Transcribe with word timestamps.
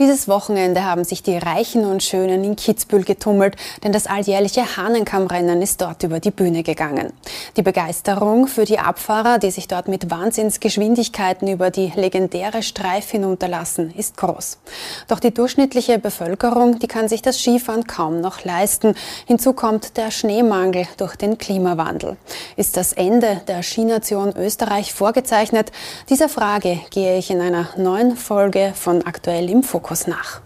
Dieses 0.00 0.26
Wochenende 0.26 0.82
haben 0.82 1.04
sich 1.04 1.22
die 1.22 1.36
Reichen 1.36 1.84
und 1.84 2.02
Schönen 2.02 2.42
in 2.42 2.56
Kitzbühel 2.56 3.04
getummelt, 3.04 3.54
denn 3.84 3.92
das 3.92 4.08
alljährliche 4.08 4.76
Hahnenkammrennen 4.76 5.62
ist 5.62 5.80
dort 5.80 6.02
über 6.02 6.18
die 6.18 6.32
Bühne 6.32 6.64
gegangen. 6.64 7.12
Die 7.56 7.62
Begeisterung 7.62 8.48
für 8.48 8.64
die 8.64 8.80
Abfahrer, 8.80 9.38
die 9.38 9.52
sich 9.52 9.68
dort 9.68 9.86
mit 9.86 10.10
Wahnsinnsgeschwindigkeiten 10.10 11.46
über 11.46 11.70
die 11.70 11.92
legendäre 11.94 12.64
Streif 12.64 13.08
hinunterlassen, 13.12 13.94
ist 13.96 14.16
groß. 14.16 14.58
Doch 15.06 15.20
die 15.20 15.32
durchschnittliche 15.32 16.00
Bevölkerung, 16.00 16.80
die 16.80 16.88
kann 16.88 17.08
sich 17.08 17.22
das 17.22 17.38
Skifahren 17.38 17.86
kaum 17.86 18.20
noch 18.20 18.42
leisten. 18.42 18.96
Hinzu 19.26 19.52
kommt 19.52 19.96
der 19.96 20.10
Schneemangel 20.10 20.88
durch 20.96 21.14
den 21.14 21.38
Klimawandel. 21.38 22.16
Ist 22.56 22.76
das 22.76 22.94
Ende 22.94 23.42
der 23.46 23.62
Skination 23.62 24.34
Österreich 24.36 24.92
vorgezeichnet? 24.92 25.70
Dieser 26.08 26.28
Frage 26.28 26.80
gehe 26.90 27.16
ich 27.16 27.30
in 27.30 27.40
einer 27.40 27.68
neuen 27.76 28.16
Folge 28.16 28.72
von 28.74 29.06
Aktuell 29.06 29.48
im 29.48 29.62
Fokus 29.62 29.83
Fokus 29.84 30.06
nach. 30.06 30.40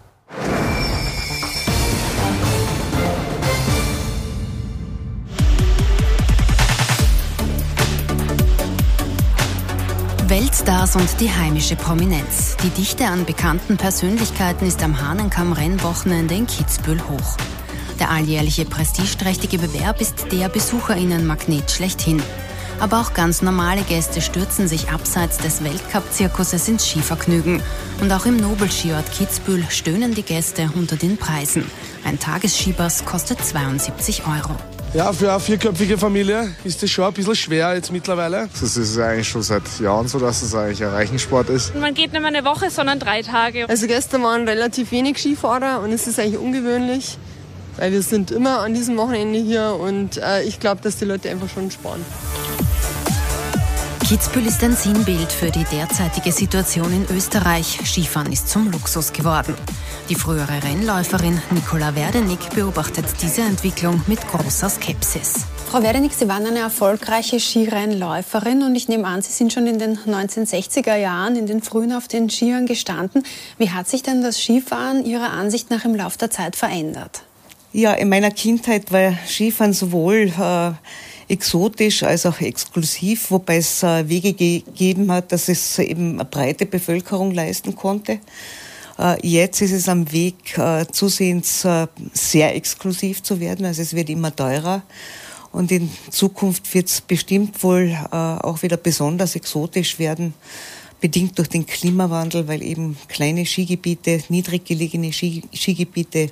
Weltstars 10.27 10.97
und 10.97 11.07
die 11.21 11.31
heimische 11.31 11.77
Prominenz. 11.77 12.57
Die 12.57 12.69
Dichte 12.69 13.05
an 13.05 13.23
bekannten 13.23 13.77
Persönlichkeiten 13.77 14.67
ist 14.67 14.83
am 14.83 14.99
Hahnenkamm-Rennwochenende 14.99 16.35
in 16.35 16.45
Kitzbühel 16.45 16.99
hoch. 17.07 17.37
Der 17.97 18.11
alljährliche 18.11 18.65
prestigeträchtige 18.65 19.57
Bewerb 19.57 20.01
ist 20.01 20.33
der 20.33 20.49
BesucherInnen-Magnet 20.49 21.71
schlechthin. 21.71 22.21
Aber 22.79 23.01
auch 23.01 23.13
ganz 23.13 23.41
normale 23.41 23.81
Gäste 23.81 24.21
stürzen 24.21 24.67
sich 24.67 24.89
abseits 24.89 25.37
des 25.37 25.63
Weltcup-Zirkuses 25.63 26.67
ins 26.69 26.87
Skivergnügen. 26.87 27.61
Und 27.99 28.11
auch 28.11 28.25
im 28.25 28.37
Nobelskiort 28.37 29.11
Kitzbühel 29.11 29.65
stöhnen 29.69 30.13
die 30.15 30.23
Gäste 30.23 30.69
unter 30.75 30.95
den 30.95 31.17
Preisen. 31.17 31.69
Ein 32.05 32.19
Tagesskipass 32.19 33.03
kostet 33.03 33.43
72 33.43 34.23
Euro. 34.25 34.55
Ja, 34.93 35.13
für 35.13 35.29
eine 35.29 35.39
vierköpfige 35.39 35.99
Familie 35.99 36.55
ist 36.63 36.81
das 36.81 36.89
schon 36.89 37.05
ein 37.05 37.13
bisschen 37.13 37.35
schwer 37.35 37.75
jetzt 37.75 37.91
mittlerweile. 37.91 38.49
Das 38.59 38.75
ist 38.75 38.97
eigentlich 38.97 39.29
schon 39.29 39.43
seit 39.43 39.61
Jahren 39.79 40.07
so, 40.07 40.17
dass 40.17 40.41
es 40.41 40.55
eigentlich 40.55 40.83
ein 40.83 40.89
Reichensport 40.89 41.49
ist. 41.49 41.75
Man 41.75 41.93
geht 41.93 42.11
nicht 42.11 42.21
mehr 42.21 42.25
eine 42.25 42.43
Woche, 42.43 42.71
sondern 42.71 42.97
drei 42.97 43.21
Tage. 43.21 43.69
Also 43.69 43.85
gestern 43.85 44.23
waren 44.23 44.47
relativ 44.47 44.91
wenig 44.91 45.19
Skifahrer 45.19 45.81
und 45.81 45.91
es 45.91 46.07
ist 46.07 46.19
eigentlich 46.19 46.39
ungewöhnlich, 46.39 47.19
weil 47.79 47.91
wir 47.91 48.01
sind 48.01 48.31
immer 48.31 48.59
an 48.59 48.73
diesem 48.73 48.97
Wochenende 48.97 49.39
hier 49.39 49.77
und 49.79 50.17
äh, 50.17 50.43
ich 50.43 50.59
glaube, 50.59 50.81
dass 50.81 50.97
die 50.97 51.05
Leute 51.05 51.29
einfach 51.29 51.49
schon 51.49 51.71
sparen. 51.71 52.03
Kitzbühel 54.05 54.47
ist 54.47 54.63
ein 54.63 54.75
Sinnbild 54.75 55.31
für 55.31 55.51
die 55.51 55.63
derzeitige 55.65 56.31
Situation 56.31 56.91
in 56.91 57.15
Österreich. 57.15 57.79
Skifahren 57.85 58.31
ist 58.31 58.49
zum 58.49 58.71
Luxus 58.71 59.13
geworden. 59.13 59.53
Die 60.09 60.15
frühere 60.15 60.63
Rennläuferin 60.63 61.39
Nicola 61.51 61.95
Werdenig 61.95 62.39
beobachtet 62.55 63.05
diese 63.21 63.41
Entwicklung 63.41 64.01
mit 64.07 64.19
großer 64.27 64.67
Skepsis. 64.67 65.45
Frau 65.69 65.83
Werdenig, 65.83 66.15
Sie 66.15 66.27
waren 66.27 66.47
eine 66.47 66.57
erfolgreiche 66.57 67.39
Skirennläuferin 67.39 68.63
und 68.63 68.75
ich 68.75 68.87
nehme 68.87 69.05
an, 69.05 69.21
Sie 69.21 69.31
sind 69.31 69.53
schon 69.53 69.67
in 69.67 69.77
den 69.77 69.99
1960er 69.99 70.95
Jahren 70.95 71.35
in 71.35 71.45
den 71.45 71.61
frühen 71.61 71.93
auf 71.93 72.07
den 72.07 72.31
Skiern 72.31 72.65
gestanden. 72.65 73.21
Wie 73.59 73.69
hat 73.69 73.87
sich 73.87 74.01
denn 74.01 74.23
das 74.23 74.39
Skifahren 74.39 75.05
Ihrer 75.05 75.29
Ansicht 75.29 75.69
nach 75.69 75.85
im 75.85 75.93
Laufe 75.93 76.17
der 76.17 76.31
Zeit 76.31 76.55
verändert? 76.55 77.21
Ja, 77.71 77.93
in 77.93 78.09
meiner 78.09 78.31
Kindheit 78.31 78.91
war 78.91 79.13
Skifahren 79.27 79.73
sowohl 79.73 80.33
äh, 80.39 80.71
exotisch 81.31 82.01
als 82.01 82.25
auch 82.25 82.41
exklusiv, 82.41 83.29
wobei 83.29 83.57
es 83.57 83.83
äh, 83.83 84.09
Wege 84.09 84.33
gegeben 84.33 85.11
hat, 85.11 85.31
dass 85.31 85.49
es 85.49 85.77
eben 85.77 86.13
eine 86.13 86.25
breite 86.25 86.65
Bevölkerung 86.65 87.31
leisten 87.31 87.75
konnte. 87.75 88.21
Äh, 88.97 89.17
jetzt 89.21 89.61
ist 89.61 89.71
es 89.71 89.87
am 89.87 90.11
Weg, 90.11 90.57
äh, 90.57 90.87
zusehends 90.91 91.67
sehr 92.11 92.55
exklusiv 92.55 93.21
zu 93.21 93.39
werden, 93.39 93.67
also 93.67 93.83
es 93.83 93.93
wird 93.93 94.09
immer 94.09 94.35
teurer. 94.35 94.81
Und 95.51 95.71
in 95.71 95.91
Zukunft 96.09 96.73
wird 96.73 96.87
es 96.87 97.01
bestimmt 97.01 97.63
wohl 97.63 97.97
auch 98.11 98.61
wieder 98.61 98.77
besonders 98.77 99.35
exotisch 99.35 99.97
werden, 99.97 100.35
bedingt 101.01 101.39
durch 101.39 101.49
den 101.49 101.65
Klimawandel, 101.65 102.47
weil 102.47 102.61
eben 102.61 102.95
kleine 103.07 103.47
Skigebiete, 103.47 104.21
niedrig 104.29 104.65
gelegene 104.65 105.11
Skigebiete 105.11 106.29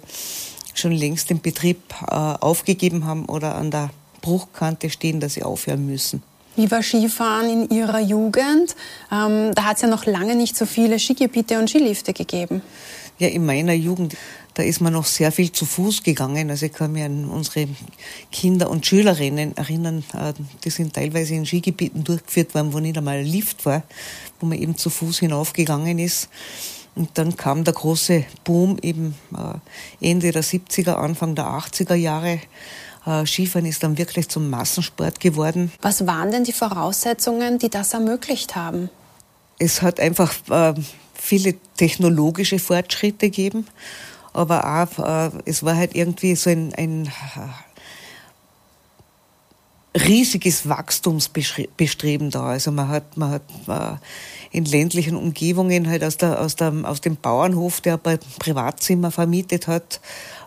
schon 0.79 0.91
längst 0.91 1.29
den 1.29 1.41
Betrieb 1.41 1.79
aufgegeben 2.09 3.05
haben 3.05 3.25
oder 3.25 3.55
an 3.55 3.71
der 3.71 3.89
Bruchkante 4.21 4.89
stehen, 4.89 5.19
dass 5.19 5.33
sie 5.35 5.43
aufhören 5.43 5.85
müssen. 5.85 6.23
Wie 6.57 6.71
war 6.71 6.81
Skifahren 6.81 7.49
in 7.49 7.69
Ihrer 7.69 7.99
Jugend? 7.99 8.75
Ähm, 9.11 9.53
da 9.53 9.65
hat 9.65 9.75
es 9.75 9.83
ja 9.83 9.87
noch 9.87 10.07
lange 10.07 10.35
nicht 10.35 10.57
so 10.57 10.65
viele 10.65 10.97
Skigebiete 10.97 11.59
und 11.59 11.69
Skilifte 11.69 12.13
gegeben. 12.13 12.63
Ja, 13.19 13.27
in 13.27 13.45
meiner 13.45 13.73
Jugend, 13.73 14.17
da 14.55 14.63
ist 14.63 14.81
man 14.81 14.93
noch 14.93 15.05
sehr 15.05 15.31
viel 15.31 15.51
zu 15.51 15.65
Fuß 15.65 16.01
gegangen. 16.01 16.49
Also 16.49 16.65
ich 16.65 16.73
kann 16.73 16.93
mich 16.93 17.03
an 17.03 17.25
unsere 17.25 17.67
Kinder 18.31 18.71
und 18.71 18.87
Schülerinnen 18.87 19.55
erinnern, 19.55 20.03
äh, 20.13 20.33
die 20.63 20.71
sind 20.71 20.95
teilweise 20.95 21.35
in 21.35 21.45
Skigebieten 21.45 22.03
durchgeführt 22.03 22.55
worden, 22.55 22.73
wo 22.73 22.79
nicht 22.79 22.97
einmal 22.97 23.17
ein 23.17 23.25
Lift 23.25 23.63
war, 23.67 23.83
wo 24.39 24.47
man 24.47 24.57
eben 24.57 24.75
zu 24.75 24.89
Fuß 24.89 25.19
hinaufgegangen 25.19 25.99
ist. 25.99 26.27
Und 26.97 27.11
dann 27.13 27.37
kam 27.37 27.63
der 27.63 27.75
große 27.75 28.25
Boom 28.43 28.79
eben 28.81 29.13
äh, 29.35 30.09
Ende 30.09 30.31
der 30.31 30.43
70er, 30.43 30.95
Anfang 30.95 31.35
der 31.35 31.45
80er 31.45 31.93
Jahre 31.93 32.39
äh, 33.05 33.25
Skifahren 33.25 33.67
ist 33.67 33.83
dann 33.83 33.99
wirklich 33.99 34.29
zum 34.29 34.49
Massensport 34.49 35.19
geworden. 35.19 35.71
Was 35.81 36.07
waren 36.07 36.31
denn 36.31 36.43
die 36.43 36.53
Voraussetzungen, 36.53 37.59
die 37.59 37.69
das 37.69 37.93
ermöglicht 37.93 38.55
haben? 38.55 38.89
Es 39.59 39.83
hat 39.83 39.99
einfach 39.99 40.33
äh, 40.49 40.73
viele 41.13 41.53
technologische 41.77 42.57
Fortschritte 42.57 43.29
gegeben, 43.29 43.67
aber 44.33 44.89
auch 44.99 45.31
es 45.45 45.63
war 45.63 45.75
halt 45.75 45.95
irgendwie 45.95 46.35
so 46.35 46.49
ein, 46.49 46.73
ein 46.75 47.11
riesiges 49.97 50.67
Wachstumsbestreben 50.69 52.29
da. 52.29 52.47
Also 52.47 52.71
man 52.71 52.87
hat, 52.87 53.17
man 53.17 53.31
hat 53.31 53.99
in 54.51 54.65
ländlichen 54.65 55.15
Umgebungen 55.15 55.89
halt 55.89 56.03
aus, 56.03 56.17
der, 56.17 56.39
aus, 56.41 56.55
der, 56.55 56.73
aus 56.83 57.01
dem 57.01 57.15
Bauernhof, 57.15 57.81
der 57.81 57.99
ein 58.03 58.19
Privatzimmer 58.39 59.11
vermietet 59.11 59.67
hat, 59.67 59.99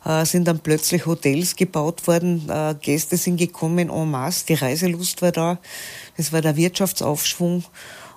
äh, 0.05 0.25
sind 0.25 0.47
dann 0.47 0.61
plötzlich 0.61 1.07
Hotels 1.07 1.57
gebaut 1.57 2.07
worden, 2.07 2.49
äh, 2.49 2.75
Gäste 2.81 3.17
sind 3.17 3.37
gekommen 3.37 3.91
en 3.91 4.11
masse, 4.11 4.47
die 4.47 4.55
Reiselust 4.55 5.23
war 5.23 5.33
da, 5.33 5.59
das 6.17 6.33
war 6.33 6.41
der 6.41 6.57
Wirtschaftsaufschwung 6.57 7.65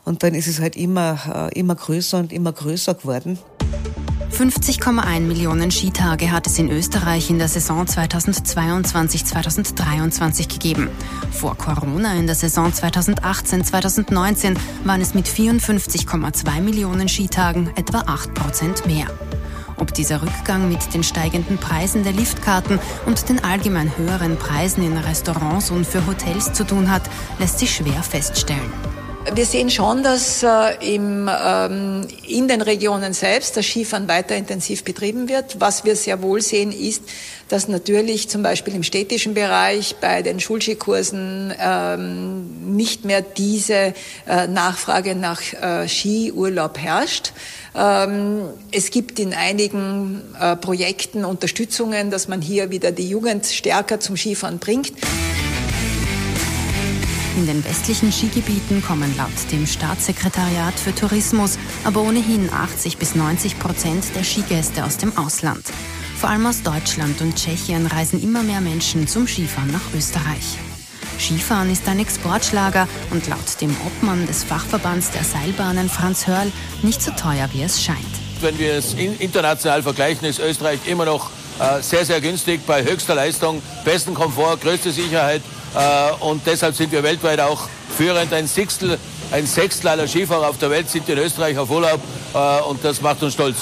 und 0.05 0.23
dann 0.23 0.33
ist 0.33 0.47
es 0.47 0.59
halt 0.59 0.75
immer, 0.75 1.49
äh, 1.53 1.59
immer 1.59 1.75
größer 1.75 2.19
und 2.19 2.33
immer 2.33 2.51
größer 2.51 2.95
geworden. 2.95 3.39
50,1 4.33 5.19
Millionen 5.19 5.69
Skitage 5.69 6.31
hat 6.31 6.47
es 6.47 6.57
in 6.57 6.71
Österreich 6.71 7.29
in 7.29 7.37
der 7.37 7.47
Saison 7.47 7.85
2022-2023 7.85 10.51
gegeben. 10.51 10.89
Vor 11.31 11.55
Corona 11.55 12.15
in 12.15 12.25
der 12.25 12.33
Saison 12.33 12.71
2018-2019 12.71 14.57
waren 14.85 15.01
es 15.01 15.13
mit 15.13 15.27
54,2 15.27 16.61
Millionen 16.61 17.07
Skitagen 17.07 17.69
etwa 17.75 17.99
8 18.07 18.33
Prozent 18.33 18.87
mehr. 18.87 19.05
Ob 19.77 19.93
dieser 19.93 20.23
Rückgang 20.23 20.67
mit 20.67 20.95
den 20.95 21.03
steigenden 21.03 21.59
Preisen 21.59 22.03
der 22.03 22.13
Liftkarten 22.13 22.79
und 23.05 23.29
den 23.29 23.43
allgemein 23.43 23.95
höheren 23.97 24.37
Preisen 24.37 24.83
in 24.83 24.97
Restaurants 24.97 25.69
und 25.69 25.85
für 25.85 26.07
Hotels 26.07 26.53
zu 26.53 26.65
tun 26.65 26.89
hat, 26.89 27.03
lässt 27.37 27.59
sich 27.59 27.75
schwer 27.75 28.01
feststellen. 28.01 28.71
Wir 29.31 29.45
sehen 29.45 29.69
schon, 29.71 30.03
dass 30.03 30.43
äh, 30.43 30.95
im, 30.95 31.29
ähm, 31.29 32.07
in 32.27 32.47
den 32.47 32.61
Regionen 32.61 33.13
selbst 33.13 33.55
das 33.55 33.65
Skifahren 33.65 34.07
weiter 34.07 34.35
intensiv 34.35 34.83
betrieben 34.83 35.29
wird. 35.29 35.59
Was 35.59 35.85
wir 35.85 35.95
sehr 35.95 36.21
wohl 36.21 36.41
sehen, 36.41 36.71
ist, 36.71 37.01
dass 37.47 37.67
natürlich 37.67 38.29
zum 38.29 38.43
Beispiel 38.43 38.75
im 38.75 38.83
städtischen 38.83 39.33
Bereich 39.33 39.95
bei 40.01 40.21
den 40.21 40.39
Schulskikursen 40.39 41.53
ähm, 41.57 42.75
nicht 42.75 43.05
mehr 43.05 43.21
diese 43.21 43.93
äh, 44.27 44.47
Nachfrage 44.47 45.15
nach 45.15 45.41
äh, 45.53 45.87
Skiurlaub 45.87 46.77
herrscht. 46.77 47.31
Ähm, 47.75 48.49
es 48.71 48.91
gibt 48.91 49.19
in 49.19 49.33
einigen 49.33 50.21
äh, 50.39 50.55
Projekten 50.57 51.25
Unterstützungen, 51.25 52.11
dass 52.11 52.27
man 52.27 52.41
hier 52.41 52.69
wieder 52.71 52.91
die 52.91 53.09
Jugend 53.09 53.45
stärker 53.45 53.99
zum 53.99 54.17
Skifahren 54.17 54.59
bringt. 54.59 54.91
In 57.35 57.47
den 57.47 57.65
westlichen 57.65 58.11
Skigebieten 58.11 58.83
kommen 58.83 59.15
laut 59.17 59.51
dem 59.51 59.65
Staatssekretariat 59.65 60.79
für 60.79 60.93
Tourismus 60.93 61.57
aber 61.83 62.01
ohnehin 62.01 62.49
80 62.51 62.97
bis 62.97 63.15
90 63.15 63.57
Prozent 63.57 64.05
der 64.15 64.23
Skigäste 64.23 64.85
aus 64.85 64.97
dem 64.97 65.17
Ausland. 65.17 65.65
Vor 66.19 66.29
allem 66.29 66.45
aus 66.45 66.61
Deutschland 66.61 67.21
und 67.21 67.35
Tschechien 67.35 67.87
reisen 67.87 68.21
immer 68.21 68.43
mehr 68.43 68.61
Menschen 68.61 69.07
zum 69.07 69.27
Skifahren 69.27 69.71
nach 69.71 69.81
Österreich. 69.95 70.59
Skifahren 71.19 71.71
ist 71.71 71.87
ein 71.87 71.99
Exportschlager 71.99 72.87
und 73.09 73.27
laut 73.27 73.61
dem 73.61 73.75
Obmann 73.85 74.27
des 74.27 74.43
Fachverbands 74.43 75.09
der 75.09 75.23
Seilbahnen 75.23 75.89
Franz 75.89 76.27
Hörl 76.27 76.51
nicht 76.83 77.01
so 77.01 77.11
teuer, 77.11 77.49
wie 77.51 77.63
es 77.63 77.81
scheint. 77.81 77.97
Wenn 78.41 78.59
wir 78.59 78.75
es 78.75 78.93
international 78.93 79.81
vergleichen, 79.81 80.27
ist 80.27 80.39
Österreich 80.39 80.79
immer 80.85 81.05
noch 81.05 81.31
äh, 81.59 81.81
sehr, 81.81 82.05
sehr 82.05 82.21
günstig 82.21 82.61
bei 82.67 82.83
höchster 82.83 83.15
Leistung, 83.15 83.61
besten 83.85 84.13
Komfort, 84.13 84.61
größte 84.61 84.91
Sicherheit 84.91 85.41
und 86.19 86.45
deshalb 86.45 86.75
sind 86.75 86.91
wir 86.91 87.03
weltweit 87.03 87.39
auch 87.39 87.67
führend. 87.97 88.33
Ein 88.33 88.47
Sechstel, 88.47 88.97
ein 89.31 89.45
Sechstel 89.45 89.87
aller 89.87 90.07
Skifahrer 90.07 90.49
auf 90.49 90.57
der 90.57 90.69
Welt 90.69 90.89
sind 90.89 91.07
in 91.09 91.17
Österreich 91.17 91.57
auf 91.57 91.69
Urlaub 91.69 91.99
äh, 92.33 92.61
und 92.61 92.83
das 92.83 93.01
macht 93.01 93.23
uns 93.23 93.33
stolz. 93.33 93.57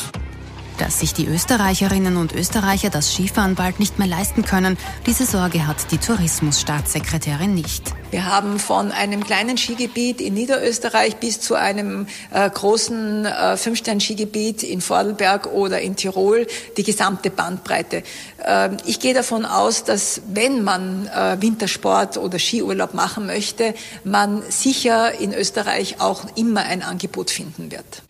Dass 0.81 0.99
sich 0.99 1.13
die 1.13 1.27
Österreicherinnen 1.27 2.17
und 2.17 2.33
Österreicher 2.33 2.89
das 2.89 3.13
Skifahren 3.13 3.53
bald 3.53 3.79
nicht 3.79 3.99
mehr 3.99 4.07
leisten 4.07 4.43
können, 4.43 4.79
diese 5.05 5.27
Sorge 5.27 5.67
hat 5.67 5.91
die 5.91 5.99
Tourismusstaatssekretärin 5.99 7.53
nicht. 7.53 7.93
Wir 8.09 8.25
haben 8.25 8.57
von 8.57 8.91
einem 8.91 9.23
kleinen 9.23 9.59
Skigebiet 9.59 10.19
in 10.19 10.33
Niederösterreich 10.33 11.17
bis 11.17 11.39
zu 11.39 11.53
einem 11.53 12.07
äh, 12.31 12.49
großen 12.49 13.25
äh, 13.27 13.57
Fünfstern-Skigebiet 13.57 14.63
in 14.63 14.81
Vordelberg 14.81 15.53
oder 15.53 15.79
in 15.81 15.95
Tirol 15.95 16.47
die 16.77 16.83
gesamte 16.83 17.29
Bandbreite. 17.29 18.01
Äh, 18.43 18.71
ich 18.87 18.99
gehe 18.99 19.13
davon 19.13 19.45
aus, 19.45 19.83
dass 19.83 20.23
wenn 20.33 20.63
man 20.63 21.05
äh, 21.05 21.39
Wintersport 21.39 22.17
oder 22.17 22.39
Skiurlaub 22.39 22.95
machen 22.95 23.27
möchte, 23.27 23.75
man 24.03 24.41
sicher 24.49 25.13
in 25.19 25.31
Österreich 25.31 26.01
auch 26.01 26.25
immer 26.35 26.61
ein 26.61 26.81
Angebot 26.81 27.29
finden 27.29 27.71
wird. 27.71 28.01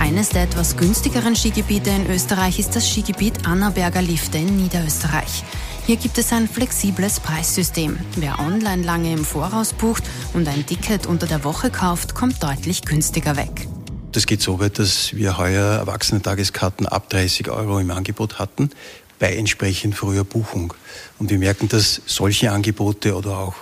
Eines 0.00 0.30
der 0.30 0.44
etwas 0.44 0.78
günstigeren 0.78 1.36
Skigebiete 1.36 1.90
in 1.90 2.10
Österreich 2.10 2.58
ist 2.58 2.74
das 2.74 2.88
Skigebiet 2.88 3.46
Annaberger 3.46 4.00
Lifte 4.00 4.38
in 4.38 4.56
Niederösterreich. 4.56 5.44
Hier 5.84 5.96
gibt 5.96 6.16
es 6.16 6.32
ein 6.32 6.48
flexibles 6.48 7.20
Preissystem. 7.20 7.98
Wer 8.16 8.38
online 8.38 8.82
lange 8.82 9.12
im 9.12 9.26
Voraus 9.26 9.74
bucht 9.74 10.02
und 10.32 10.48
ein 10.48 10.64
Ticket 10.64 11.04
unter 11.04 11.26
der 11.26 11.44
Woche 11.44 11.70
kauft, 11.70 12.14
kommt 12.14 12.42
deutlich 12.42 12.80
günstiger 12.80 13.36
weg. 13.36 13.68
Das 14.12 14.24
geht 14.24 14.40
so 14.40 14.58
weit, 14.58 14.78
dass 14.78 15.14
wir 15.14 15.36
heuer 15.36 15.76
Erwachsenentageskarten 15.76 16.86
ab 16.86 17.10
30 17.10 17.50
Euro 17.50 17.78
im 17.78 17.90
Angebot 17.90 18.38
hatten, 18.38 18.70
bei 19.18 19.36
entsprechend 19.36 19.94
früher 19.94 20.24
Buchung. 20.24 20.72
Und 21.18 21.28
wir 21.28 21.38
merken, 21.38 21.68
dass 21.68 22.00
solche 22.06 22.52
Angebote 22.52 23.14
oder 23.14 23.38
auch, 23.38 23.54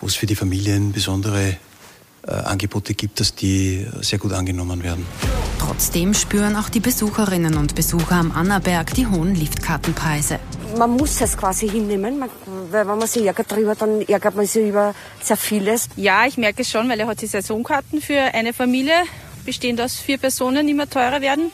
wo 0.00 0.06
es 0.06 0.14
für 0.14 0.26
die 0.26 0.36
Familien 0.36 0.92
besondere 0.92 1.56
Angebote 2.26 2.94
gibt, 2.94 3.20
dass 3.20 3.34
die 3.34 3.86
sehr 4.00 4.18
gut 4.18 4.32
angenommen 4.32 4.82
werden. 4.82 5.06
Trotzdem 5.58 6.14
spüren 6.14 6.56
auch 6.56 6.68
die 6.68 6.80
Besucherinnen 6.80 7.56
und 7.56 7.74
Besucher 7.74 8.16
am 8.16 8.32
Annaberg 8.32 8.94
die 8.94 9.06
hohen 9.06 9.34
Liftkartenpreise 9.34 10.38
man 10.76 10.90
muss 10.90 11.20
es 11.20 11.36
quasi 11.36 11.68
hinnehmen, 11.68 12.18
man, 12.18 12.30
weil 12.70 12.86
wenn 12.86 12.98
man 12.98 13.06
sich 13.06 13.24
ärgert 13.24 13.50
darüber, 13.50 13.74
dann 13.74 14.02
ärgert 14.02 14.34
man 14.34 14.46
sich 14.46 14.68
über 14.68 14.94
sehr 15.22 15.36
vieles. 15.36 15.88
Ja, 15.96 16.26
ich 16.26 16.36
merke 16.36 16.62
es 16.62 16.70
schon, 16.70 16.88
weil 16.88 17.00
er 17.00 17.06
hat 17.06 17.20
die 17.20 17.26
Saisonkarten 17.26 18.00
für 18.00 18.20
eine 18.20 18.52
Familie, 18.52 18.94
bestehend 19.44 19.80
aus 19.80 19.96
vier 19.96 20.18
Personen, 20.18 20.68
immer 20.68 20.88
teurer 20.88 21.20
werden. 21.20 21.50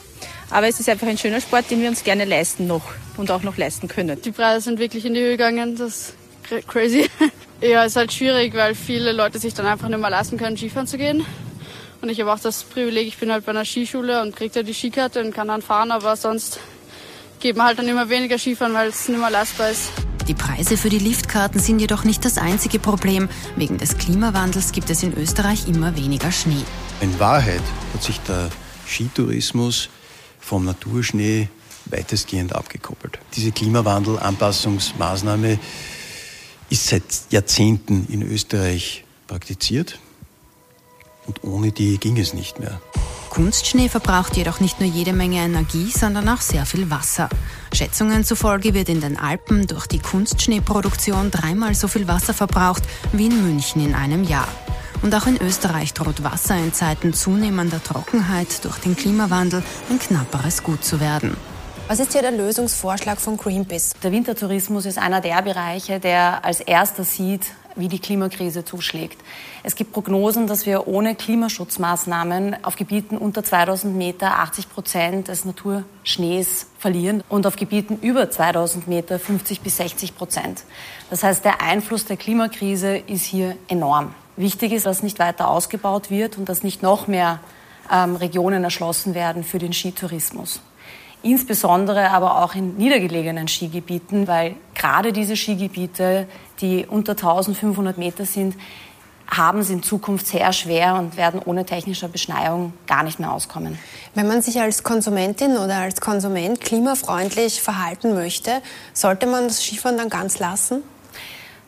Aber 0.50 0.68
es 0.68 0.80
ist 0.80 0.88
einfach 0.88 1.06
ein 1.06 1.18
schöner 1.18 1.40
Sport, 1.40 1.70
den 1.70 1.80
wir 1.80 1.88
uns 1.88 2.02
gerne 2.02 2.24
leisten 2.24 2.66
noch 2.66 2.82
und 3.16 3.30
auch 3.30 3.42
noch 3.42 3.56
leisten 3.56 3.88
können. 3.88 4.20
Die 4.22 4.32
Preise 4.32 4.64
sind 4.64 4.78
wirklich 4.78 5.04
in 5.04 5.14
die 5.14 5.20
Höhe 5.20 5.36
gegangen, 5.36 5.76
das 5.76 6.14
ist 6.50 6.66
crazy. 6.66 7.08
ja, 7.60 7.84
es 7.84 7.92
ist 7.92 7.96
halt 7.96 8.12
schwierig, 8.12 8.54
weil 8.54 8.74
viele 8.74 9.12
Leute 9.12 9.38
sich 9.38 9.54
dann 9.54 9.66
einfach 9.66 9.88
nicht 9.88 10.00
mehr 10.00 10.10
leisten 10.10 10.38
können, 10.38 10.56
Skifahren 10.56 10.86
zu 10.86 10.98
gehen. 10.98 11.24
Und 12.00 12.08
ich 12.08 12.20
habe 12.20 12.32
auch 12.32 12.40
das 12.40 12.64
Privileg, 12.64 13.08
ich 13.08 13.18
bin 13.18 13.30
halt 13.30 13.44
bei 13.44 13.50
einer 13.50 13.66
Skischule 13.66 14.22
und 14.22 14.34
kriege 14.34 14.54
da 14.54 14.62
die 14.62 14.72
Skikarte 14.72 15.22
und 15.22 15.34
kann 15.34 15.48
dann 15.48 15.60
fahren, 15.60 15.90
aber 15.90 16.16
sonst 16.16 16.58
geht 17.40 17.56
man 17.56 17.66
halt 17.66 17.78
dann 17.78 17.88
immer 17.88 18.08
weniger 18.08 18.38
Skifahren, 18.38 18.72
weil 18.72 18.88
es 18.88 19.06
nicht 19.08 19.20
mehr 19.20 19.30
leistbar 19.30 19.70
ist. 19.70 19.90
Die 20.28 20.34
Preise 20.34 20.76
für 20.76 20.88
die 20.88 20.98
Liftkarten 20.98 21.60
sind 21.60 21.80
jedoch 21.80 22.04
nicht 22.04 22.24
das 22.24 22.38
einzige 22.38 22.78
Problem. 22.78 23.28
Wegen 23.56 23.78
des 23.78 23.98
Klimawandels 23.98 24.70
gibt 24.72 24.88
es 24.88 25.02
in 25.02 25.12
Österreich 25.16 25.66
immer 25.66 25.96
weniger 25.96 26.30
Schnee. 26.30 26.62
In 27.00 27.18
Wahrheit 27.18 27.62
hat 27.92 28.02
sich 28.02 28.20
der 28.20 28.48
Skitourismus 28.86 29.88
vom 30.38 30.64
Naturschnee 30.64 31.48
weitestgehend 31.86 32.54
abgekoppelt. 32.54 33.18
Diese 33.34 33.50
Klimawandelanpassungsmaßnahme 33.52 35.58
ist 36.70 36.86
seit 36.86 37.02
Jahrzehnten 37.30 38.06
in 38.08 38.22
Österreich 38.22 39.04
praktiziert 39.26 39.98
und 41.26 41.44
ohne 41.44 41.72
die 41.72 41.98
ging 41.98 42.18
es 42.18 42.32
nicht 42.32 42.58
mehr. 42.58 42.80
Kunstschnee 43.28 43.88
verbraucht 43.88 44.36
jedoch 44.36 44.58
nicht 44.58 44.80
nur 44.80 44.88
jede 44.88 45.12
Menge 45.12 45.38
Energie, 45.38 45.90
sondern 45.90 46.28
auch 46.28 46.40
sehr 46.40 46.66
viel 46.66 46.90
Wasser. 46.90 47.28
Schätzungen 47.72 48.24
zufolge 48.24 48.74
wird 48.74 48.88
in 48.88 49.00
den 49.00 49.16
Alpen 49.16 49.68
durch 49.68 49.86
die 49.86 50.00
Kunstschneeproduktion 50.00 51.30
dreimal 51.30 51.74
so 51.76 51.86
viel 51.86 52.08
Wasser 52.08 52.34
verbraucht 52.34 52.82
wie 53.12 53.26
in 53.26 53.42
München 53.42 53.84
in 53.84 53.94
einem 53.94 54.24
Jahr. 54.24 54.48
Und 55.02 55.14
auch 55.14 55.26
in 55.26 55.40
Österreich 55.40 55.94
droht 55.94 56.24
Wasser 56.24 56.56
in 56.56 56.74
Zeiten 56.74 57.14
zunehmender 57.14 57.82
Trockenheit 57.82 58.64
durch 58.64 58.78
den 58.78 58.96
Klimawandel 58.96 59.62
ein 59.88 59.98
knapperes 59.98 60.62
Gut 60.62 60.84
zu 60.84 61.00
werden. 61.00 61.36
Was 61.90 61.98
ist 61.98 62.12
hier 62.12 62.22
der 62.22 62.30
Lösungsvorschlag 62.30 63.20
von 63.20 63.36
Greenpeace? 63.36 63.94
Der 64.00 64.12
Wintertourismus 64.12 64.86
ist 64.86 64.96
einer 64.96 65.20
der 65.20 65.42
Bereiche, 65.42 65.98
der 65.98 66.44
als 66.44 66.60
erster 66.60 67.02
sieht, 67.02 67.46
wie 67.74 67.88
die 67.88 67.98
Klimakrise 67.98 68.64
zuschlägt. 68.64 69.20
Es 69.64 69.74
gibt 69.74 69.92
Prognosen, 69.92 70.46
dass 70.46 70.66
wir 70.66 70.86
ohne 70.86 71.16
Klimaschutzmaßnahmen 71.16 72.62
auf 72.62 72.76
Gebieten 72.76 73.18
unter 73.18 73.42
2000 73.42 73.96
Meter 73.96 74.38
80 74.38 74.70
Prozent 74.70 75.26
des 75.26 75.44
Naturschnees 75.44 76.68
verlieren 76.78 77.24
und 77.28 77.44
auf 77.44 77.56
Gebieten 77.56 77.98
über 78.00 78.30
2000 78.30 78.86
Meter 78.86 79.18
50 79.18 79.60
bis 79.60 79.78
60 79.78 80.14
Prozent. 80.14 80.62
Das 81.10 81.24
heißt, 81.24 81.44
der 81.44 81.60
Einfluss 81.60 82.04
der 82.04 82.16
Klimakrise 82.16 82.98
ist 82.98 83.24
hier 83.24 83.56
enorm. 83.66 84.14
Wichtig 84.36 84.70
ist, 84.70 84.86
dass 84.86 85.02
nicht 85.02 85.18
weiter 85.18 85.48
ausgebaut 85.48 86.08
wird 86.08 86.38
und 86.38 86.48
dass 86.48 86.62
nicht 86.62 86.84
noch 86.84 87.08
mehr 87.08 87.40
ähm, 87.92 88.14
Regionen 88.14 88.62
erschlossen 88.62 89.16
werden 89.16 89.42
für 89.42 89.58
den 89.58 89.72
Skitourismus 89.72 90.60
insbesondere 91.22 92.10
aber 92.10 92.42
auch 92.42 92.54
in 92.54 92.76
niedergelegenen 92.76 93.48
Skigebieten, 93.48 94.26
weil 94.26 94.56
gerade 94.74 95.12
diese 95.12 95.36
Skigebiete, 95.36 96.26
die 96.60 96.86
unter 96.88 97.12
1500 97.12 97.98
Meter 97.98 98.24
sind, 98.24 98.54
haben 99.30 99.60
es 99.60 99.70
in 99.70 99.82
Zukunft 99.82 100.26
sehr 100.26 100.52
schwer 100.52 100.96
und 100.96 101.16
werden 101.16 101.40
ohne 101.44 101.64
technische 101.64 102.08
Beschneiung 102.08 102.72
gar 102.86 103.04
nicht 103.04 103.20
mehr 103.20 103.32
auskommen. 103.32 103.78
Wenn 104.14 104.26
man 104.26 104.42
sich 104.42 104.60
als 104.60 104.82
Konsumentin 104.82 105.56
oder 105.56 105.76
als 105.76 106.00
Konsument 106.00 106.60
klimafreundlich 106.60 107.62
verhalten 107.62 108.14
möchte, 108.14 108.60
sollte 108.92 109.26
man 109.26 109.44
das 109.44 109.62
Skifahren 109.62 109.96
dann 109.96 110.08
ganz 110.08 110.40
lassen? 110.40 110.82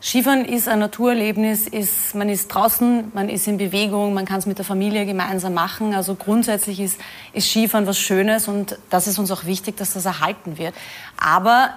Skifahren 0.03 0.43
ist 0.43 0.67
ein 0.67 0.79
Naturerlebnis, 0.79 1.65
ist, 1.65 2.13
man 2.13 2.27
ist 2.27 2.49
draußen, 2.49 3.13
man 3.13 3.29
ist 3.29 3.47
in 3.47 3.57
Bewegung, 3.57 4.13
man 4.13 4.25
kann 4.25 4.39
es 4.39 4.45
mit 4.45 4.57
der 4.57 4.65
Familie 4.65 5.05
gemeinsam 5.05 5.53
machen. 5.53 5.93
Also 5.93 6.15
grundsätzlich 6.15 6.81
ist, 6.81 6.99
ist 7.31 7.49
Skifahren 7.49 7.87
was 7.87 7.97
Schönes 7.97 8.49
und 8.49 8.77
das 8.89 9.07
ist 9.07 9.17
uns 9.17 9.31
auch 9.31 9.45
wichtig, 9.45 9.77
dass 9.77 9.93
das 9.93 10.05
erhalten 10.05 10.57
wird. 10.57 10.75
Aber 11.17 11.75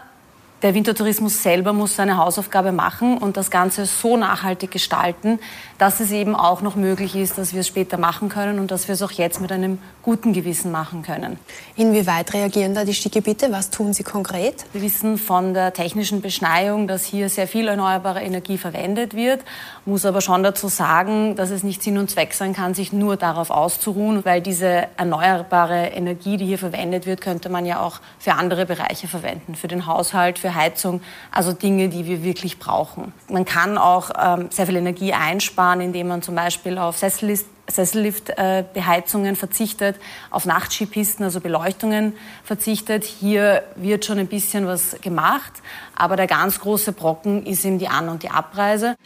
der 0.62 0.74
Wintertourismus 0.74 1.42
selber 1.42 1.74
muss 1.74 1.96
seine 1.96 2.16
Hausaufgabe 2.16 2.72
machen 2.72 3.18
und 3.18 3.36
das 3.36 3.50
Ganze 3.50 3.84
so 3.84 4.16
nachhaltig 4.16 4.70
gestalten, 4.70 5.38
dass 5.76 6.00
es 6.00 6.10
eben 6.12 6.34
auch 6.34 6.62
noch 6.62 6.76
möglich 6.76 7.14
ist, 7.14 7.36
dass 7.36 7.52
wir 7.52 7.60
es 7.60 7.66
später 7.66 7.98
machen 7.98 8.30
können 8.30 8.58
und 8.58 8.70
dass 8.70 8.88
wir 8.88 8.94
es 8.94 9.02
auch 9.02 9.10
jetzt 9.10 9.40
mit 9.40 9.52
einem 9.52 9.78
guten 10.02 10.32
Gewissen 10.32 10.72
machen 10.72 11.02
können. 11.02 11.38
Inwieweit 11.74 12.32
reagieren 12.32 12.74
da 12.74 12.84
die 12.84 12.94
Skigebiete? 12.94 13.52
Was 13.52 13.70
tun 13.70 13.92
sie 13.92 14.02
konkret? 14.02 14.64
Wir 14.72 14.80
wissen 14.80 15.18
von 15.18 15.52
der 15.52 15.74
technischen 15.74 16.22
Beschneiung, 16.22 16.88
dass 16.88 17.04
hier 17.04 17.28
sehr 17.28 17.48
viel 17.48 17.68
erneuerbare 17.68 18.22
Energie 18.22 18.56
verwendet 18.56 19.14
wird, 19.14 19.44
muss 19.84 20.06
aber 20.06 20.20
schon 20.22 20.42
dazu 20.42 20.68
sagen, 20.68 21.36
dass 21.36 21.50
es 21.50 21.64
nicht 21.64 21.82
Sinn 21.82 21.98
und 21.98 22.10
Zweck 22.10 22.32
sein 22.32 22.54
kann, 22.54 22.72
sich 22.72 22.92
nur 22.92 23.16
darauf 23.16 23.50
auszuruhen, 23.50 24.24
weil 24.24 24.40
diese 24.40 24.86
erneuerbare 24.96 25.88
Energie, 25.88 26.38
die 26.38 26.46
hier 26.46 26.58
verwendet 26.58 27.04
wird, 27.04 27.20
könnte 27.20 27.50
man 27.50 27.66
ja 27.66 27.80
auch 27.80 28.00
für 28.18 28.34
andere 28.34 28.64
Bereiche 28.64 29.08
verwenden, 29.08 29.54
für 29.54 29.68
den 29.68 29.86
Haushalt, 29.86 30.38
für 30.38 30.45
Heizung, 30.54 31.00
also 31.30 31.52
Dinge, 31.52 31.88
die 31.88 32.06
wir 32.06 32.22
wirklich 32.22 32.58
brauchen. 32.58 33.12
Man 33.28 33.44
kann 33.44 33.78
auch 33.78 34.10
ähm, 34.18 34.48
sehr 34.50 34.66
viel 34.66 34.76
Energie 34.76 35.12
einsparen, 35.12 35.80
indem 35.80 36.08
man 36.08 36.22
zum 36.22 36.34
Beispiel 36.34 36.78
auf 36.78 36.98
Sessellift-Beheizungen 36.98 39.34
äh, 39.34 39.36
verzichtet, 39.36 39.96
auf 40.30 40.46
Nachtskipisten, 40.46 41.24
also 41.24 41.40
Beleuchtungen 41.40 42.14
verzichtet. 42.44 43.04
Hier 43.04 43.62
wird 43.76 44.04
schon 44.04 44.18
ein 44.18 44.28
bisschen 44.28 44.66
was 44.66 44.96
gemacht, 45.00 45.52
aber 45.94 46.16
der 46.16 46.26
ganz 46.26 46.60
große 46.60 46.92
Brocken 46.92 47.46
ist 47.46 47.64
eben 47.64 47.78
die 47.78 47.88
An- 47.88 48.08
und 48.08 48.22
die 48.22 48.30
Abreise. 48.30 48.96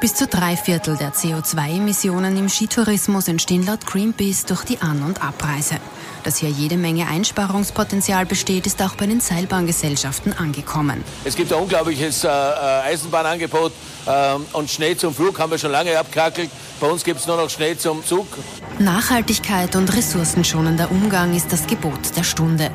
Bis 0.00 0.14
zu 0.14 0.26
drei 0.26 0.56
Viertel 0.56 0.96
der 0.96 1.12
CO2-Emissionen 1.12 2.36
im 2.36 2.48
Skitourismus 2.48 3.28
entstehen 3.28 3.66
laut 3.66 3.86
Greenpeace 3.86 4.46
durch 4.46 4.64
die 4.64 4.80
An- 4.80 5.02
und 5.02 5.22
Abreise. 5.22 5.76
Dass 6.24 6.38
hier 6.38 6.50
jede 6.50 6.76
Menge 6.76 7.06
Einsparungspotenzial 7.06 8.26
besteht, 8.26 8.66
ist 8.66 8.82
auch 8.82 8.94
bei 8.94 9.06
den 9.06 9.20
Seilbahngesellschaften 9.20 10.32
angekommen. 10.32 11.04
Es 11.24 11.36
gibt 11.36 11.52
ein 11.52 11.60
unglaubliches 11.60 12.24
äh, 12.24 12.28
äh 12.28 12.92
Eisenbahnangebot 12.92 13.72
äh, 14.06 14.34
und 14.52 14.70
Schnee 14.70 14.96
zum 14.96 15.14
Flug 15.14 15.38
haben 15.38 15.50
wir 15.50 15.58
schon 15.58 15.72
lange 15.72 15.98
abkackelt. 15.98 16.50
Bei 16.80 16.88
uns 16.88 17.04
gibt 17.04 17.20
es 17.20 17.26
nur 17.26 17.36
noch 17.36 17.50
Schnee 17.50 17.76
zum 17.76 18.04
Zug. 18.04 18.26
Nachhaltigkeit 18.78 19.74
und 19.76 19.94
ressourcenschonender 19.94 20.90
Umgang 20.90 21.34
ist 21.34 21.52
das 21.52 21.66
Gebot 21.66 22.16
der 22.16 22.24
Stunde. 22.24 22.70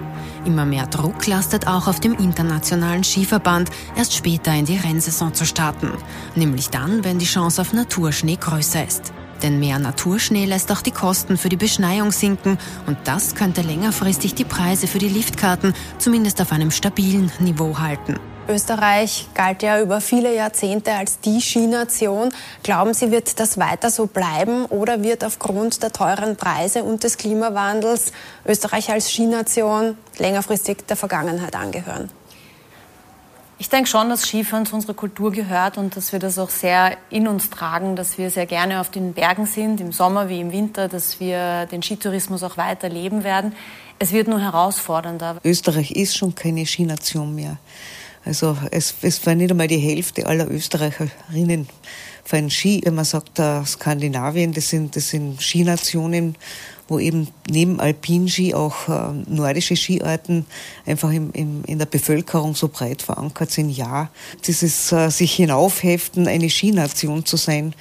Immer 0.45 0.65
mehr 0.65 0.87
Druck 0.87 1.25
lastet 1.27 1.67
auch 1.67 1.87
auf 1.87 2.01
dem 2.01 2.13
Internationalen 2.15 3.03
Skiverband, 3.03 3.69
erst 3.95 4.13
später 4.13 4.53
in 4.53 4.65
die 4.65 4.77
Rennsaison 4.77 5.33
zu 5.33 5.45
starten. 5.45 5.91
Nämlich 6.35 6.69
dann, 6.69 7.05
wenn 7.05 7.17
die 7.17 7.25
Chance 7.25 7.61
auf 7.61 7.71
Naturschnee 7.71 8.35
größer 8.35 8.85
ist. 8.85 9.13
Denn 9.43 9.59
mehr 9.59 9.77
Naturschnee 9.77 10.45
lässt 10.45 10.71
auch 10.71 10.81
die 10.81 10.91
Kosten 10.91 11.37
für 11.37 11.49
die 11.49 11.57
Beschneiung 11.57 12.11
sinken 12.11 12.57
und 12.87 12.97
das 13.03 13.35
könnte 13.35 13.61
längerfristig 13.61 14.33
die 14.33 14.45
Preise 14.45 14.87
für 14.87 14.99
die 14.99 15.09
Liftkarten 15.09 15.75
zumindest 15.97 16.41
auf 16.41 16.53
einem 16.53 16.71
stabilen 16.71 17.31
Niveau 17.39 17.77
halten. 17.77 18.17
Österreich 18.47 19.27
galt 19.35 19.63
ja 19.63 19.81
über 19.81 20.01
viele 20.01 20.35
Jahrzehnte 20.35 20.91
als 20.93 21.19
die 21.19 21.39
Skination. 21.39 22.29
Glauben 22.61 22.93
Sie, 22.93 23.11
wird 23.11 23.39
das 23.39 23.57
weiter 23.57 23.89
so 23.89 24.05
bleiben 24.05 24.65
oder 24.65 25.01
wird 25.01 25.23
aufgrund 25.23 25.81
der 25.81 25.91
teuren 25.91 26.35
Preise 26.35 26.83
und 26.83 27.03
des 27.03 27.17
Klimawandels 27.17 28.11
Österreich 28.45 28.91
als 28.91 29.11
Skination 29.11 29.97
längerfristig 30.17 30.85
der 30.87 30.97
Vergangenheit 30.97 31.55
angehören? 31.55 32.09
Ich 33.63 33.69
denke 33.69 33.89
schon, 33.89 34.09
dass 34.09 34.23
Skifahren 34.23 34.65
zu 34.65 34.75
unserer 34.75 34.93
Kultur 34.93 35.31
gehört 35.31 35.77
und 35.77 35.95
dass 35.95 36.11
wir 36.11 36.19
das 36.19 36.37
auch 36.37 36.49
sehr 36.49 36.97
in 37.09 37.29
uns 37.29 37.49
tragen, 37.49 37.95
dass 37.95 38.17
wir 38.17 38.29
sehr 38.29 38.45
gerne 38.45 38.81
auf 38.81 38.91
den 38.91 39.13
Bergen 39.13 39.45
sind, 39.45 39.79
im 39.79 39.93
Sommer 39.93 40.27
wie 40.27 40.41
im 40.41 40.51
Winter, 40.51 40.89
dass 40.89 41.21
wir 41.21 41.65
den 41.67 41.81
Skitourismus 41.81 42.43
auch 42.43 42.57
weiter 42.57 42.89
leben 42.89 43.23
werden. 43.23 43.53
Es 43.99 44.11
wird 44.11 44.27
nur 44.27 44.41
herausfordernder. 44.41 45.37
Österreich 45.45 45.91
ist 45.91 46.17
schon 46.17 46.35
keine 46.35 46.65
Skination 46.65 47.33
mehr. 47.33 47.55
Also 48.25 48.57
es, 48.69 48.95
es 49.01 49.25
war 49.25 49.33
nicht 49.33 49.51
einmal 49.51 49.69
die 49.69 49.77
Hälfte 49.77 50.25
aller 50.25 50.51
Österreicherinnen 50.51 51.69
fahren 52.25 52.49
Ski. 52.49 52.81
Wenn 52.83 52.95
man 52.95 53.05
sagt, 53.05 53.39
uh, 53.39 53.63
Skandinavien, 53.65 54.53
das 54.53 54.69
sind, 54.69 54.95
das 54.95 55.09
sind 55.09 55.41
Skinationen, 55.41 56.35
wo 56.87 56.99
eben 56.99 57.29
neben 57.49 57.79
Alpinski 57.79 58.53
auch 58.53 58.89
äh, 58.89 59.13
nordische 59.27 59.75
Skiarten 59.75 60.45
einfach 60.85 61.11
im, 61.11 61.31
im, 61.33 61.63
in 61.65 61.79
der 61.79 61.85
Bevölkerung 61.85 62.55
so 62.55 62.67
breit 62.67 63.01
verankert 63.01 63.51
sind. 63.51 63.69
Ja, 63.69 64.09
dieses 64.45 64.91
äh, 64.91 65.09
sich 65.09 65.33
hinaufheften, 65.33 66.27
eine 66.27 66.49
Skination 66.49 67.25
zu 67.25 67.37
sein, 67.37 67.73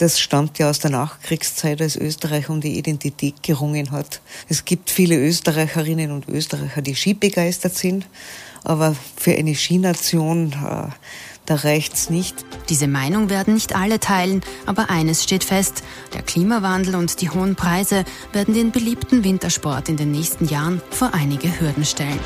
das 0.00 0.18
stammt 0.18 0.58
ja 0.58 0.70
aus 0.70 0.78
der 0.78 0.90
Nachkriegszeit, 0.90 1.82
als 1.82 1.94
Österreich 1.94 2.48
um 2.48 2.62
die 2.62 2.78
Identität 2.78 3.42
gerungen 3.42 3.90
hat. 3.90 4.22
Es 4.48 4.64
gibt 4.64 4.88
viele 4.88 5.16
Österreicherinnen 5.16 6.10
und 6.10 6.26
Österreicher, 6.26 6.80
die 6.80 6.94
skibegeistert 6.94 7.74
sind, 7.74 8.06
aber 8.64 8.96
für 9.16 9.32
eine 9.32 9.54
Skination 9.54 10.52
äh, 10.52 10.88
da 11.50 11.56
reicht's 11.56 12.10
nicht. 12.10 12.44
Diese 12.68 12.86
Meinung 12.86 13.28
werden 13.28 13.54
nicht 13.54 13.74
alle 13.74 13.98
teilen, 13.98 14.40
aber 14.66 14.88
eines 14.88 15.24
steht 15.24 15.42
fest. 15.42 15.82
Der 16.14 16.22
Klimawandel 16.22 16.94
und 16.94 17.20
die 17.20 17.28
hohen 17.28 17.56
Preise 17.56 18.04
werden 18.32 18.54
den 18.54 18.70
beliebten 18.70 19.24
Wintersport 19.24 19.88
in 19.88 19.96
den 19.96 20.12
nächsten 20.12 20.46
Jahren 20.46 20.80
vor 20.90 21.12
einige 21.12 21.60
Hürden 21.60 21.84
stellen. 21.84 22.20